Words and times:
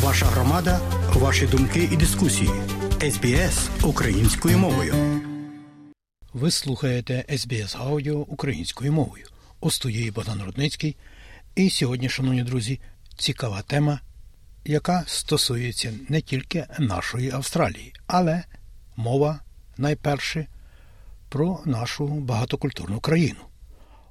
Ваша 0.00 0.26
громада, 0.26 0.80
ваші 1.14 1.46
думки 1.46 1.88
і 1.92 1.96
дискусії. 1.96 2.50
СБС 3.10 3.70
українською 3.82 4.58
мовою. 4.58 4.94
Ви 6.32 6.50
слухаєте 6.50 7.24
СБС 7.38 7.76
Аудіо 7.76 8.14
українською 8.14 8.92
мовою. 8.92 9.26
У 9.60 9.70
студії 9.70 10.10
Богдан 10.10 10.42
Рудницький. 10.42 10.96
І 11.54 11.70
сьогодні, 11.70 12.08
шановні 12.08 12.42
друзі, 12.42 12.80
цікава 13.16 13.62
тема, 13.62 14.00
яка 14.64 15.04
стосується 15.06 15.92
не 16.08 16.20
тільки 16.20 16.66
нашої 16.78 17.30
Австралії, 17.30 17.92
але 18.06 18.44
мова 18.96 19.40
найперше 19.76 20.46
про 21.28 21.60
нашу 21.64 22.06
багатокультурну 22.06 23.00
країну. 23.00 23.40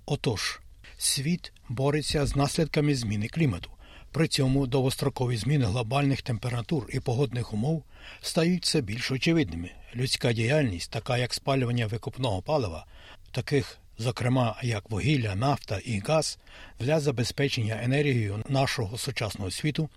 Отож, 0.06 0.60
світ 0.98 1.54
бореться 1.70 2.26
з 2.26 2.36
наслідками 2.36 2.96
зміни 2.96 3.28
клімату. 3.28 3.72
При 4.12 4.28
цьому 4.28 4.68
довгострокові 4.68 5.38
зміни 5.38 5.66
глобальних 5.66 6.22
температур 6.22 6.88
і 6.90 7.00
погодних 7.00 7.54
умов 7.54 7.84
стають 8.22 8.64
все 8.64 8.82
більш 8.82 9.12
очевидними. 9.12 9.72
Людська 9.96 10.34
діяльність, 10.34 10.92
така 10.92 11.18
як 11.18 11.34
спалювання 11.34 11.88
викопного 11.88 12.42
палива, 12.42 12.86
таких, 13.32 13.78
зокрема 13.98 14.56
як 14.64 14.90
вугілля, 14.90 15.36
нафта 15.36 15.78
і 15.78 16.00
газ, 16.00 16.40
для 16.80 17.00
забезпечення 17.00 17.80
енергією 17.84 18.44
нашого 18.50 18.98
сучасного 18.98 19.52
світу, 19.52 19.90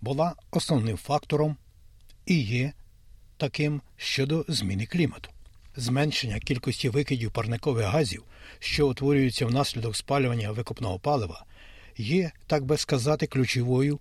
була 0.00 0.34
основним 0.50 0.96
фактором 0.96 1.56
і 2.26 2.40
є 2.40 2.72
таким 3.36 3.82
щодо 3.96 4.44
зміни 4.48 4.86
клімату. 4.86 5.30
Зменшення 5.76 6.38
кількості 6.38 6.88
викидів 6.88 7.32
парникових 7.32 7.86
газів, 7.86 8.24
що 8.58 8.88
утворюються 8.88 9.46
внаслідок 9.46 9.96
спалювання 9.96 10.50
викопного 10.50 10.98
палива, 10.98 11.44
є, 11.96 12.30
так 12.46 12.64
би 12.64 12.76
сказати, 12.76 13.26
ключовою 13.26 13.98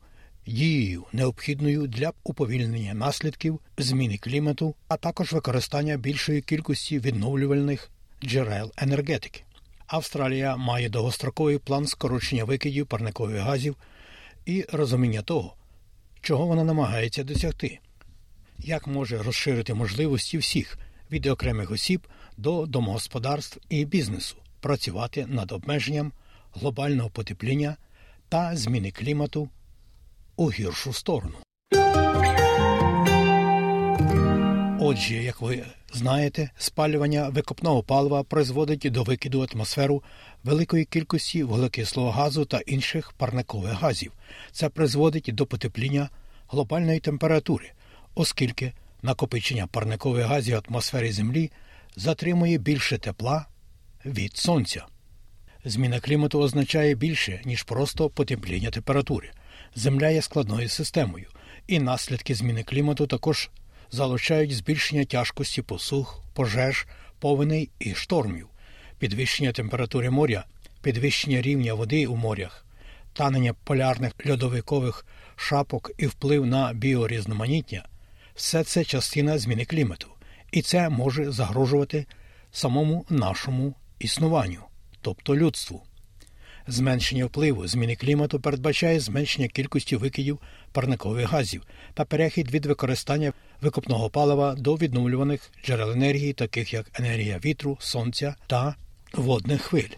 дією, 0.47 1.05
необхідною 1.13 1.87
для 1.87 2.13
уповільнення 2.23 2.93
наслідків 2.93 3.59
зміни 3.77 4.17
клімату, 4.17 4.75
а 4.87 4.97
також 4.97 5.33
використання 5.33 5.97
більшої 5.97 6.41
кількості 6.41 6.99
відновлювальних 6.99 7.89
джерел 8.23 8.71
енергетики. 8.77 9.43
Австралія 9.87 10.57
має 10.57 10.89
довгостроковий 10.89 11.57
план 11.57 11.87
скорочення 11.87 12.43
викидів 12.43 12.87
парникових 12.87 13.41
газів 13.41 13.75
і 14.45 14.65
розуміння 14.71 15.21
того, 15.21 15.55
чого 16.21 16.45
вона 16.45 16.63
намагається 16.63 17.23
досягти, 17.23 17.79
як 18.59 18.87
може 18.87 19.23
розширити 19.23 19.73
можливості 19.73 20.37
всіх 20.37 20.77
від 21.11 21.25
окремих 21.25 21.71
осіб 21.71 22.07
до 22.37 22.65
домогосподарств 22.65 23.59
і 23.69 23.85
бізнесу, 23.85 24.35
працювати 24.59 25.25
над 25.25 25.51
обмеженням 25.51 26.11
глобального 26.53 27.09
потепління 27.09 27.77
та 28.31 28.55
зміни 28.55 28.91
клімату 28.91 29.49
у 30.35 30.51
гіршу 30.51 30.93
сторону. 30.93 31.35
Отже, 34.79 35.15
як 35.15 35.41
ви 35.41 35.65
знаєте, 35.93 36.51
спалювання 36.57 37.29
викопного 37.29 37.83
палива 37.83 38.23
призводить 38.23 38.91
до 38.91 39.03
викиду 39.03 39.39
в 39.39 39.47
атмосферу 39.53 40.03
великої 40.43 40.85
кількості 40.85 41.43
вуглекислого 41.43 42.11
газу 42.11 42.45
та 42.45 42.59
інших 42.59 43.11
парникових 43.11 43.73
газів. 43.73 44.11
Це 44.51 44.69
призводить 44.69 45.29
до 45.33 45.45
потепління 45.45 46.09
глобальної 46.47 46.99
температури, 46.99 47.71
оскільки 48.15 48.73
накопичення 49.01 49.67
парникових 49.67 50.25
газів 50.25 50.55
в 50.55 50.63
атмосфері 50.69 51.11
Землі 51.11 51.51
затримує 51.95 52.57
більше 52.57 52.97
тепла 52.97 53.45
від 54.05 54.37
сонця. 54.37 54.85
Зміна 55.65 55.99
клімату 55.99 56.39
означає 56.39 56.95
більше, 56.95 57.41
ніж 57.45 57.63
просто 57.63 58.09
потепління 58.09 58.69
температури. 58.69 59.29
Земля 59.75 60.09
є 60.09 60.21
складною 60.21 60.69
системою, 60.69 61.27
і 61.67 61.79
наслідки 61.79 62.35
зміни 62.35 62.63
клімату 62.63 63.07
також 63.07 63.49
залучають 63.91 64.55
збільшення 64.55 65.05
тяжкості 65.05 65.61
посух, 65.61 66.23
пожеж, 66.33 66.87
повеней 67.19 67.69
і 67.79 67.93
штормів, 67.95 68.47
підвищення 68.99 69.51
температури 69.51 70.09
моря, 70.09 70.45
підвищення 70.81 71.41
рівня 71.41 71.73
води 71.73 72.07
у 72.07 72.15
морях, 72.15 72.65
танення 73.13 73.53
полярних 73.53 74.13
льодовикових 74.27 75.05
шапок 75.35 75.91
і 75.97 76.07
вплив 76.07 76.45
на 76.45 76.73
біорізноманіття 76.73 77.85
все 78.35 78.63
це 78.63 78.83
частина 78.83 79.37
зміни 79.37 79.65
клімату, 79.65 80.07
і 80.51 80.61
це 80.61 80.89
може 80.89 81.31
загрожувати 81.31 82.05
самому 82.51 83.05
нашому 83.09 83.75
існуванню, 83.99 84.59
тобто 85.01 85.35
людству. 85.35 85.83
Зменшення 86.67 87.25
впливу 87.25 87.67
зміни 87.67 87.95
клімату 87.95 88.39
передбачає 88.39 88.99
зменшення 88.99 89.47
кількості 89.47 89.95
викидів 89.95 90.39
парникових 90.71 91.29
газів 91.29 91.63
та 91.93 92.05
перехід 92.05 92.51
від 92.51 92.65
використання 92.65 93.33
викопного 93.61 94.09
палива 94.09 94.55
до 94.55 94.75
відновлюваних 94.75 95.51
джерел 95.65 95.91
енергії, 95.91 96.33
таких 96.33 96.73
як 96.73 96.99
енергія 96.99 97.39
вітру, 97.45 97.77
сонця 97.79 98.35
та 98.47 98.75
водних 99.13 99.61
хвиль. 99.61 99.89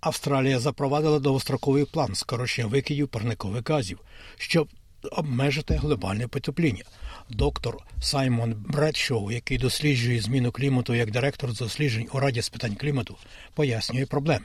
Австралія 0.00 0.58
запровадила 0.58 1.18
довгостроковий 1.18 1.84
план 1.84 2.14
скорочення 2.14 2.68
викидів 2.68 3.08
парникових 3.08 3.70
газів, 3.70 4.00
щоб 4.36 4.68
обмежити 5.12 5.74
глобальне 5.74 6.28
потепління. 6.28 6.82
Доктор 7.28 7.78
Саймон 8.00 8.54
Бредшоу, 8.68 9.30
який 9.30 9.58
досліджує 9.58 10.20
зміну 10.20 10.52
клімату 10.52 10.94
як 10.94 11.10
директор 11.10 11.52
досліджень 11.52 12.08
у 12.12 12.18
Раді 12.18 12.42
з 12.42 12.48
питань 12.48 12.74
клімату, 12.74 13.16
пояснює 13.54 14.06
проблеми. 14.06 14.44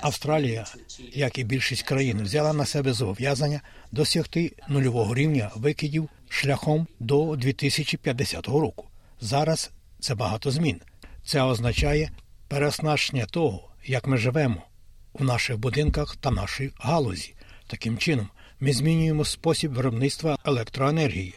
Австралія, 0.00 0.66
як 1.12 1.38
і 1.38 1.44
більшість 1.44 1.82
країн, 1.82 2.22
взяла 2.22 2.52
на 2.52 2.66
себе 2.66 2.92
зобов'язання 2.92 3.60
досягти 3.92 4.52
нульового 4.68 5.14
рівня 5.14 5.50
викидів 5.54 6.08
шляхом 6.28 6.86
до 7.00 7.36
2050 7.36 8.46
року. 8.46 8.88
Зараз 9.20 9.70
це 10.00 10.14
багато 10.14 10.50
змін. 10.50 10.80
Це 11.24 11.42
означає 11.42 12.10
переоснащення 12.48 13.26
того, 13.26 13.70
як 13.86 14.06
ми 14.06 14.16
живемо 14.16 14.62
в 15.12 15.24
наших 15.24 15.58
будинках 15.58 16.16
та 16.16 16.30
нашій 16.30 16.72
галузі. 16.76 17.34
Таким 17.66 17.98
чином, 17.98 18.28
ми 18.60 18.72
змінюємо 18.72 19.24
спосіб 19.24 19.72
виробництва 19.72 20.38
електроенергії, 20.44 21.34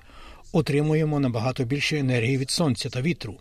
отримуємо 0.51 1.19
набагато 1.19 1.63
більше 1.63 1.97
енергії 1.97 2.37
від 2.37 2.51
сонця 2.51 2.89
та 2.89 3.01
вітру 3.01 3.39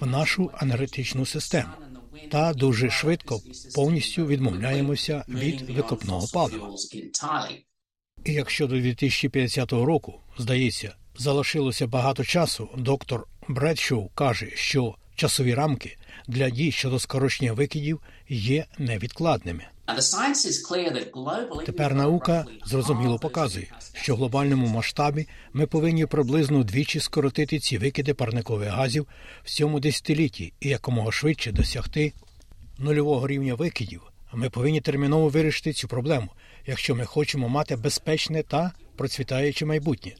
в 0.00 0.06
нашу 0.06 0.50
енергетичну 0.62 1.26
систему 1.26 1.72
та 2.30 2.52
дуже 2.52 2.90
швидко 2.90 3.40
повністю 3.74 4.26
відмовляємося 4.26 5.24
від 5.28 5.70
викопного 5.70 6.26
палива. 6.32 6.70
І 8.24 8.32
якщо 8.32 8.66
до 8.66 8.80
2050 8.80 9.72
року, 9.72 10.20
здається, 10.38 10.94
залишилося 11.16 11.86
багато 11.86 12.24
часу, 12.24 12.68
доктор 12.76 13.26
Бредшоу 13.48 14.08
каже, 14.08 14.50
що 14.54 14.94
часові 15.14 15.54
рамки 15.54 15.96
для 16.28 16.50
дій 16.50 16.72
щодо 16.72 16.98
скорочення 16.98 17.52
викидів 17.52 18.00
є 18.28 18.64
невідкладними. 18.78 19.64
Тепер 21.66 21.94
наука 21.94 22.44
зрозуміло 22.66 23.18
показує, 23.18 23.66
що 23.92 24.14
в 24.14 24.18
глобальному 24.18 24.66
масштабі 24.66 25.28
ми 25.52 25.66
повинні 25.66 26.06
приблизно 26.06 26.60
вдвічі 26.60 27.00
скоротити 27.00 27.58
ці 27.58 27.78
викиди 27.78 28.14
парникових 28.14 28.68
газів 28.68 29.06
в 29.44 29.50
цьому 29.50 29.80
десятилітті 29.80 30.52
і 30.60 30.68
якомога 30.68 31.12
швидше 31.12 31.52
досягти 31.52 32.12
нульового 32.78 33.28
рівня 33.28 33.54
викидів. 33.54 34.02
Ми 34.32 34.50
повинні 34.50 34.80
терміново 34.80 35.28
вирішити 35.28 35.72
цю 35.72 35.88
проблему, 35.88 36.28
якщо 36.66 36.94
ми 36.94 37.04
хочемо 37.04 37.48
мати 37.48 37.76
безпечне 37.76 38.42
та 38.42 38.72
процвітаюче 38.96 39.66
майбутнє. 39.66 40.12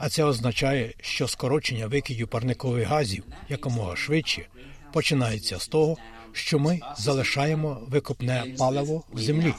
А 0.00 0.08
це 0.08 0.24
означає, 0.24 0.94
що 1.00 1.28
скорочення 1.28 1.86
викидів 1.86 2.28
парникових 2.28 2.88
газів 2.88 3.24
якомога 3.48 3.96
швидше 3.96 4.46
починається 4.92 5.58
з 5.58 5.68
того, 5.68 5.96
що 6.32 6.58
ми 6.58 6.80
залишаємо 6.98 7.80
викопне 7.88 8.54
паливо 8.58 9.04
в 9.12 9.20
землі. 9.20 9.54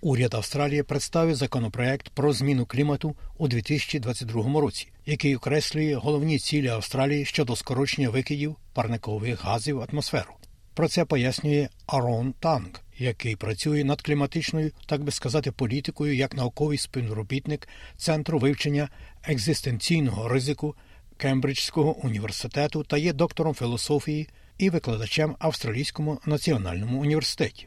Уряд 0.00 0.34
Австралії 0.34 0.82
представив 0.82 1.34
законопроект 1.34 2.08
про 2.08 2.32
зміну 2.32 2.66
клімату 2.66 3.16
у 3.38 3.48
2022 3.48 4.60
році, 4.60 4.88
який 5.06 5.36
окреслює 5.36 5.94
головні 5.94 6.38
цілі 6.38 6.68
Австралії 6.68 7.24
щодо 7.24 7.56
скорочення 7.56 8.10
викидів 8.10 8.56
парникових 8.74 9.44
газів 9.44 9.76
в 9.76 9.86
атмосферу. 9.90 10.32
Про 10.74 10.88
це 10.88 11.04
пояснює 11.04 11.68
Арон 11.86 12.32
Танк, 12.32 12.80
який 12.98 13.36
працює 13.36 13.84
над 13.84 14.02
кліматичною, 14.02 14.70
так 14.86 15.02
би 15.02 15.12
сказати, 15.12 15.52
політикою 15.52 16.14
як 16.14 16.34
науковий 16.34 16.78
співробітник 16.78 17.68
Центру 17.96 18.38
вивчення 18.38 18.88
екзистенційного 19.24 20.28
ризику 20.28 20.74
Кембриджського 21.16 21.96
університету 21.96 22.84
та 22.84 22.96
є 22.96 23.12
доктором 23.12 23.54
філософії 23.54 24.28
і 24.58 24.70
викладачем 24.70 25.36
Австралійському 25.38 26.20
національному 26.26 27.00
університеті. 27.00 27.64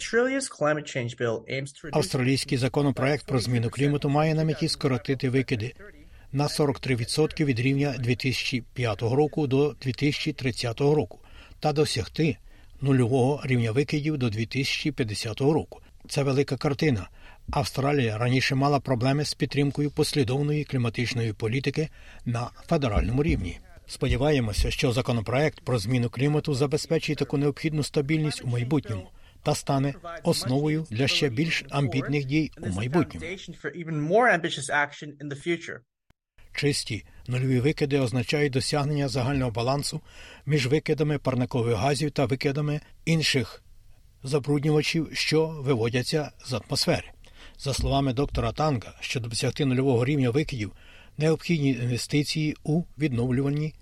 Австралійський 1.92 2.58
законопроект 2.58 3.25
про 3.25 3.40
зміну 3.40 3.70
клімату 3.70 4.10
має 4.10 4.36
на 4.36 4.44
меті 4.44 4.68
скоротити 4.68 5.30
викиди 5.30 5.74
на 6.32 6.48
43% 6.48 7.46
від 7.46 7.60
рівня 7.60 7.96
2005 8.00 9.02
року 9.02 9.48
до 9.48 9.75
2030 9.82 10.80
року 10.80 11.20
та 11.60 11.74
досягти 11.74 12.38
нульового 12.81 13.42
рівня 13.44 13.72
викидів 13.72 14.18
до 14.18 14.30
2050 14.30 15.42
року. 15.42 15.81
Це 16.08 16.24
велика 16.24 16.58
картина, 16.58 17.10
Австралія 17.52 18.18
раніше 18.18 18.56
мала 18.56 18.80
проблеми 18.80 19.26
з 19.26 19.34
підтримкою 19.34 19.92
послідовної 19.92 20.64
кліматичної 20.64 21.34
політики 21.34 21.90
на 22.26 22.50
федеральному 22.68 23.24
рівні. 23.24 23.60
Сподіваємося, 23.88 24.72
що 24.72 24.92
законопроект 24.92 25.62
про 25.62 25.80
зміну 25.80 26.10
клімату 26.10 26.54
забезпечить 26.54 27.18
таку 27.18 27.38
необхідну 27.38 27.84
стабільність 27.84 28.44
у 28.44 28.48
майбутньому 28.48 29.10
та 29.44 29.56
стане 29.56 29.94
основою 30.24 30.86
для 30.90 31.08
ще 31.08 31.30
більш 31.30 31.64
амбітних 31.70 32.25
дій 32.25 32.52
у 32.62 32.70
майбутньому. 32.70 33.25
Чисті 36.54 37.06
нульові 37.28 37.60
викиди 37.60 38.00
означають 38.00 38.54
досягнення 38.54 39.07
загального 39.07 39.51
балансу 39.51 40.01
між 40.46 40.68
викидами 40.68 41.18
парникових 41.18 41.75
газів 41.75 42.12
та 42.12 42.25
викидами 42.25 42.80
інших 43.06 43.63
забруднювачів, 44.24 45.10
що 45.13 45.48
виводяться 45.48 46.31
з 46.46 46.54
атмосфери. 46.54 47.12
За 47.57 47.74
словами 47.74 48.13
доктора 48.13 48.51
Танга, 48.51 48.94
щоб 49.00 49.28
досягти 49.28 49.66
нульового 49.66 50.06
рівня 50.06 50.30
викидів, 50.30 50.72
необхідні 51.18 51.69
інвестиції 51.69 52.56
у 52.63 52.84
відновлювальні 52.98 53.74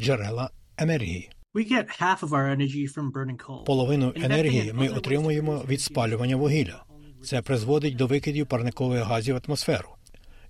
джерела 0.00 0.50
енергії. 0.76 1.30
Половину 3.66 4.12
енергії 4.16 4.72
ми 4.72 4.88
отримуємо 4.88 5.64
від 5.68 5.80
спалювання 5.80 6.36
вугілля. 6.36 6.84
Це 7.24 7.42
призводить 7.42 7.96
до 7.96 8.06
викидів 8.06 8.46
парникових 8.46 9.02
газів 9.02 9.34
в 9.34 9.40
атмосферу. 9.46 9.88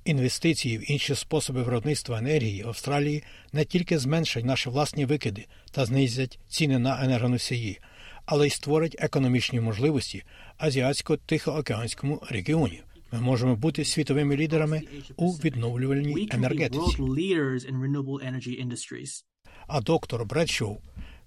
Інвестиції 0.04 0.78
в 0.78 0.90
інші 0.90 1.14
способи 1.14 1.62
виробництва 1.62 2.18
енергії 2.18 2.62
в 2.62 2.68
Австралії 2.68 3.22
не 3.52 3.64
тільки 3.64 3.98
зменшать 3.98 4.44
наші 4.44 4.70
власні 4.70 5.06
викиди 5.06 5.46
та 5.70 5.84
знизять 5.84 6.38
ціни 6.48 6.78
на 6.78 7.04
енергоносії, 7.04 7.80
але 8.26 8.46
й 8.46 8.50
створять 8.50 8.96
економічні 8.98 9.60
можливості 9.60 10.24
азіатсько-тихоокеанському 10.58 12.18
регіоні. 12.30 12.82
Ми 13.12 13.20
можемо 13.20 13.56
бути 13.56 13.84
світовими 13.84 14.36
лідерами 14.36 14.82
у 15.16 15.32
відновлювальній 15.32 16.28
енергетиці. 16.30 16.96
А 19.66 19.80
доктор 19.80 20.24
Бредшоу, 20.24 20.76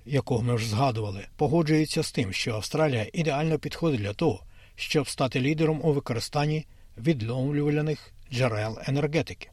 якого 0.05 0.41
ми 0.41 0.55
вже 0.55 0.67
згадували, 0.67 1.27
погоджується 1.35 2.03
з 2.03 2.11
тим, 2.11 2.33
що 2.33 2.53
Австралія 2.53 3.07
ідеально 3.13 3.59
підходить 3.59 3.99
для 3.99 4.13
того, 4.13 4.43
щоб 4.75 5.09
стати 5.09 5.41
лідером 5.41 5.81
у 5.83 5.93
використанні 5.93 6.65
відновлювальних 6.97 8.14
джерел 8.31 8.79
енергетики. 8.87 9.49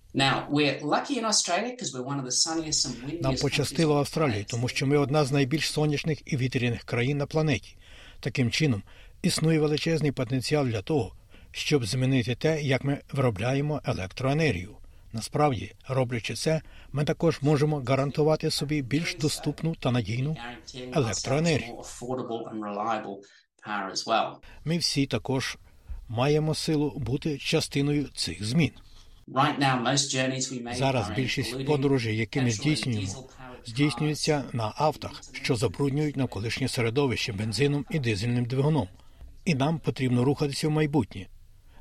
Нам 3.22 3.36
пощастило 3.36 3.94
в 3.94 3.98
Австралії, 3.98 4.44
тому 4.44 4.68
що 4.68 4.86
ми 4.86 4.96
одна 4.96 5.24
з 5.24 5.32
найбільш 5.32 5.70
сонячних 5.70 6.32
і 6.32 6.36
вітряних 6.36 6.84
країн 6.84 7.18
на 7.18 7.26
планеті. 7.26 7.76
Таким 8.20 8.50
чином, 8.50 8.82
існує 9.22 9.58
величезний 9.58 10.12
потенціал 10.12 10.66
для 10.66 10.82
того, 10.82 11.14
щоб 11.50 11.86
змінити 11.86 12.34
те, 12.34 12.62
як 12.62 12.84
ми 12.84 13.00
виробляємо 13.12 13.80
електроенергію. 13.84 14.76
Насправді, 15.12 15.72
роблячи 15.88 16.34
це, 16.34 16.60
ми 16.92 17.04
також 17.04 17.42
можемо 17.42 17.82
гарантувати 17.86 18.50
собі 18.50 18.82
більш 18.82 19.14
доступну 19.14 19.74
та 19.74 19.90
надійну 19.90 20.36
електроенергію. 20.94 21.82
Ми 24.64 24.78
всі 24.78 25.06
також 25.06 25.58
маємо 26.12 26.54
силу 26.54 26.92
бути 26.96 27.38
частиною 27.38 28.08
цих 28.14 28.44
змін. 28.44 28.70
Зараз 30.74 31.10
більшість 31.16 31.66
подорожей, 31.66 32.16
які 32.16 32.40
ми 32.40 32.50
здійснюємо, 32.50 33.28
здійснюються 33.66 34.44
на 34.52 34.72
автах, 34.76 35.22
що 35.32 35.56
забруднюють 35.56 36.16
навколишнє 36.16 36.68
середовище 36.68 37.32
бензином 37.32 37.86
і 37.90 37.98
дизельним 37.98 38.44
двигуном. 38.44 38.88
І 39.44 39.54
нам 39.54 39.78
потрібно 39.78 40.24
рухатися 40.24 40.68
в 40.68 40.70
майбутнє, 40.70 41.26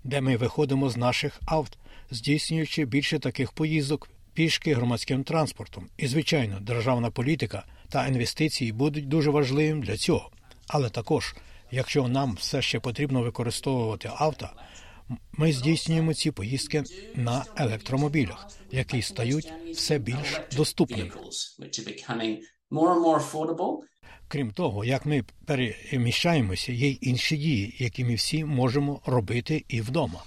де 0.04 0.22
ми 0.22 0.38
виходимо 0.38 0.90
з 0.90 0.98
наших 0.98 1.40
авт, 1.46 1.78
здійснюючи 2.12 2.86
більше 2.86 3.20
таких 3.20 3.52
поїздок 3.52 4.10
пішки 4.34 4.74
громадським 4.74 5.24
транспортом. 5.24 5.88
І, 5.98 6.08
звичайно, 6.08 6.60
державна 6.60 7.12
політика 7.12 7.64
та 7.90 8.08
інвестиції 8.08 8.72
будуть 8.72 9.08
дуже 9.08 9.30
важливим 9.30 9.82
для 9.82 9.98
цього. 9.98 10.32
Але 10.68 10.90
також, 10.90 11.36
якщо 11.72 12.08
нам 12.08 12.34
все 12.34 12.62
ще 12.62 12.80
потрібно 12.80 13.22
використовувати 13.22 14.12
авто, 14.16 14.50
ми 15.32 15.54
здійснюємо 15.54 16.14
ці 16.14 16.32
поїздки 16.32 16.84
на 17.16 17.46
електромобілях, 17.56 18.48
які 18.72 19.02
стають 19.02 19.54
все 19.74 20.00
більш 20.00 20.42
доступними. 20.56 21.12
Крім 24.28 24.52
того, 24.52 24.86
як 24.86 25.06
ми 25.06 25.24
переміщаємося, 25.46 26.72
є 26.72 26.88
й 26.90 26.98
інші 27.02 27.38
дії, 27.38 27.76
які 27.80 28.06
ми 28.06 28.16
всі 28.16 28.46
можемо 28.46 29.02
робити 29.06 29.66
і 29.68 29.82
вдома. 29.82 30.24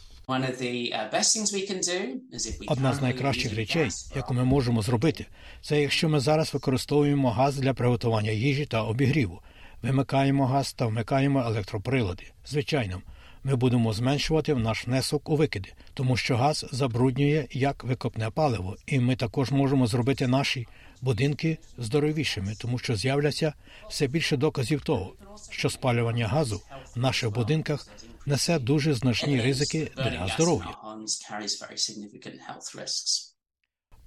Одна 2.68 2.94
з 2.94 3.02
найкращих 3.02 3.54
речей, 3.54 3.90
яку 4.16 4.34
ми 4.34 4.44
можемо 4.44 4.82
зробити, 4.82 5.26
це 5.62 5.80
якщо 5.82 6.08
ми 6.08 6.20
зараз 6.20 6.54
використовуємо 6.54 7.30
газ 7.30 7.56
для 7.56 7.74
приготування 7.74 8.30
їжі 8.30 8.66
та 8.66 8.82
обігріву, 8.82 9.40
вимикаємо 9.84 10.46
газ 10.46 10.72
та 10.72 10.86
вмикаємо 10.86 11.40
електроприлади. 11.40 12.30
Звичайно, 12.46 13.02
ми 13.44 13.56
будемо 13.56 13.92
зменшувати 13.92 14.54
наш 14.54 14.86
внесок 14.86 15.28
у 15.28 15.36
викиди, 15.36 15.72
тому 15.94 16.16
що 16.16 16.36
газ 16.36 16.66
забруднює 16.72 17.46
як 17.50 17.84
викопне 17.84 18.30
паливо, 18.30 18.76
і 18.86 19.00
ми 19.00 19.16
також 19.16 19.50
можемо 19.50 19.86
зробити 19.86 20.26
наші 20.26 20.66
будинки 21.00 21.58
здоровішими, 21.78 22.54
тому 22.60 22.78
що 22.78 22.96
з'являться 22.96 23.54
все 23.88 24.06
більше 24.06 24.36
доказів 24.36 24.80
того, 24.80 25.14
що 25.50 25.70
спалювання 25.70 26.28
газу 26.28 26.62
в 26.96 26.98
наших 26.98 27.30
будинках 27.30 27.88
несе 28.26 28.58
дуже 28.58 28.94
значні 28.94 29.40
ризики 29.40 29.90
для 29.96 30.30
здоров'я. 30.34 30.76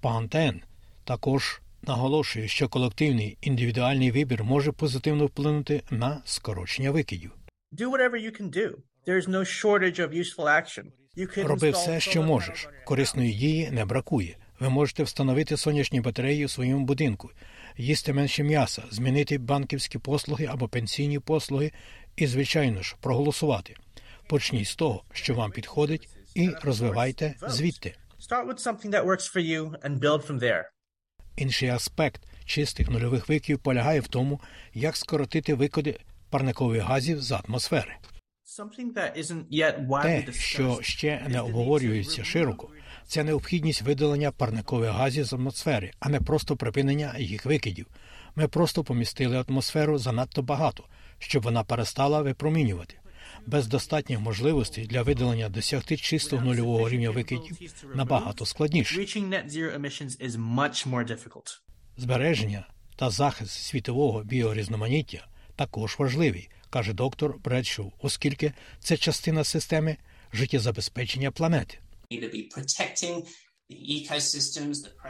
Пан 0.00 0.28
Тен 0.28 0.62
також 1.04 1.60
наголошує, 1.88 2.48
що 2.48 2.68
колективний 2.68 3.38
індивідуальний 3.40 4.10
вибір 4.10 4.44
може 4.44 4.72
позитивно 4.72 5.26
вплинути 5.26 5.82
на 5.90 6.22
скорочення 6.24 6.90
викидів. 6.90 7.32
Роби 11.36 11.70
все, 11.70 12.00
що 12.00 12.22
можеш. 12.22 12.68
Корисної 12.84 13.32
дії 13.32 13.70
не 13.70 13.84
бракує. 13.84 14.36
Ви 14.60 14.68
можете 14.68 15.02
встановити 15.02 15.56
сонячні 15.56 16.00
батареї 16.00 16.44
у 16.44 16.48
своєму 16.48 16.84
будинку, 16.84 17.30
їсти 17.76 18.12
менше 18.12 18.42
м'яса, 18.42 18.82
змінити 18.90 19.38
банківські 19.38 19.98
послуги 19.98 20.46
або 20.46 20.68
пенсійні 20.68 21.18
послуги 21.18 21.72
і, 22.16 22.26
звичайно 22.26 22.82
ж, 22.82 22.96
проголосувати. 23.00 23.74
Почніть 24.28 24.68
з 24.68 24.76
того, 24.76 25.02
що 25.12 25.34
вам 25.34 25.50
підходить, 25.50 26.08
і 26.34 26.50
розвивайте 26.62 27.34
звідти. 27.48 27.94
Інший 31.38 31.68
аспект 31.68 32.22
чистих 32.44 32.90
нульових 32.90 33.28
викидів 33.28 33.58
полягає 33.58 34.00
в 34.00 34.08
тому, 34.08 34.40
як 34.74 34.96
скоротити 34.96 35.54
викиди 35.54 35.98
парникових 36.30 36.82
газів 36.82 37.22
з 37.22 37.32
атмосфери. 37.32 37.96
Те, 40.02 40.32
що 40.32 40.78
ще 40.82 41.26
не 41.28 41.40
обговорюється 41.40 42.24
широко, 42.24 42.68
це 43.06 43.24
необхідність 43.24 43.82
видалення 43.82 44.30
парникових 44.30 44.90
газів 44.90 45.24
з 45.24 45.32
атмосфери, 45.32 45.90
а 46.00 46.08
не 46.08 46.20
просто 46.20 46.56
припинення 46.56 47.14
їх 47.18 47.46
викидів. 47.46 47.86
Ми 48.36 48.48
просто 48.48 48.84
помістили 48.84 49.44
атмосферу 49.48 49.98
занадто 49.98 50.42
багато, 50.42 50.84
щоб 51.18 51.42
вона 51.42 51.64
перестала 51.64 52.22
випромінювати. 52.22 52.97
Без 53.48 53.66
достатніх 53.66 54.20
можливостей 54.20 54.86
для 54.86 55.02
видалення 55.02 55.48
досягти 55.48 55.96
чистого 55.96 56.44
нульового 56.44 56.88
рівня 56.88 57.10
викидів 57.10 57.58
набагато 57.94 58.46
складніше. 58.46 59.06
Збереження 61.96 62.68
та 62.96 63.10
захист 63.10 63.50
світового 63.50 64.24
біорізноманіття 64.24 65.26
також 65.56 65.96
важливий, 65.98 66.50
каже 66.70 66.92
доктор 66.92 67.38
Бредшоу, 67.38 67.92
оскільки 68.02 68.52
це 68.78 68.96
частина 68.96 69.44
системи 69.44 69.96
життєзабезпечення 70.32 71.30
планети. 71.30 71.78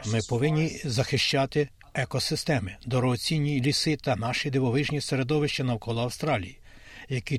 Ми 0.05 0.19
повинні 0.29 0.81
захищати 0.85 1.69
екосистеми, 1.93 2.77
дорогоцінні 2.85 3.61
ліси 3.61 3.95
та 3.95 4.15
наші 4.15 4.49
дивовижні 4.49 5.01
середовища 5.01 5.63
навколо 5.63 6.01
Австралії, 6.01 6.59
які 7.09 7.37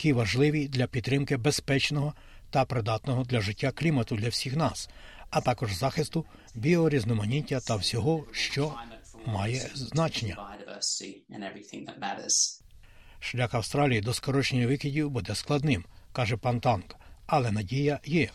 такі 0.00 0.12
важливі 0.12 0.68
для 0.68 0.86
підтримки 0.86 1.36
безпечного 1.36 2.14
та 2.50 2.64
придатного 2.64 3.24
для 3.24 3.40
життя 3.40 3.70
клімату 3.70 4.16
для 4.16 4.28
всіх 4.28 4.56
нас, 4.56 4.88
а 5.30 5.40
також 5.40 5.72
захисту 5.72 6.26
біорізноманіття 6.54 7.60
та 7.60 7.76
всього, 7.76 8.26
що 8.32 8.74
має 9.26 9.70
значення. 9.74 10.36
Шлях 13.20 13.54
Австралії 13.54 14.00
до 14.00 14.14
скорочення 14.14 14.66
викидів 14.66 15.10
буде 15.10 15.34
складним, 15.34 15.84
каже 16.12 16.36
пан 16.36 16.60
Танк, 16.60 16.96
але 17.26 17.52
надія 17.52 18.00
є. 18.04 18.30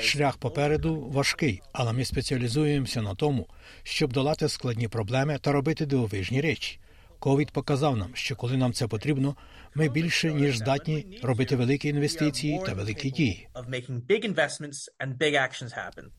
Шлях 0.00 0.36
попереду 0.36 1.10
важкий, 1.10 1.62
але 1.72 1.92
ми 1.92 2.04
спеціалізуємося 2.04 3.02
на 3.02 3.14
тому, 3.14 3.48
щоб 3.82 4.12
долати 4.12 4.48
складні 4.48 4.88
проблеми 4.88 5.38
та 5.38 5.52
робити 5.52 5.86
дивовижні 5.86 6.40
речі. 6.40 6.81
Ковід 7.22 7.50
показав 7.50 7.96
нам, 7.96 8.10
що 8.14 8.36
коли 8.36 8.56
нам 8.56 8.72
це 8.72 8.86
потрібно, 8.86 9.36
ми 9.74 9.88
більше 9.88 10.32
ніж 10.32 10.58
здатні 10.58 11.20
робити 11.22 11.56
великі 11.56 11.88
інвестиції 11.88 12.60
та 12.66 12.74
великі 12.74 13.10
дії. 13.10 13.48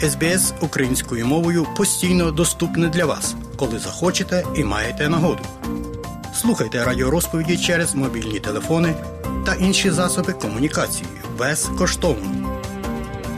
СБС 0.00 0.54
українською 0.60 1.26
мовою 1.26 1.66
постійно 1.76 2.30
доступне 2.30 2.88
для 2.88 3.06
вас, 3.06 3.34
коли 3.56 3.78
захочете 3.78 4.44
і 4.56 4.64
маєте 4.64 5.08
нагоду. 5.08 5.42
Слухайте 6.34 6.84
радіорозповіді 6.84 7.56
через 7.56 7.94
мобільні 7.94 8.40
телефони 8.40 8.94
та 9.46 9.54
інші 9.54 9.90
засоби 9.90 10.32
комунікації 10.32 11.06
безкоштовно. 11.38 12.60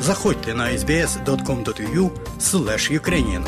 Заходьте 0.01 0.55
на 0.55 0.65
sbs.com.au 0.65 2.11
Ukrainian 3.01 3.45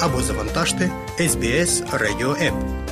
або 0.00 0.22
завантажте 0.22 0.90
SBS 1.18 1.82
Radio 1.90 2.28
App. 2.28 2.87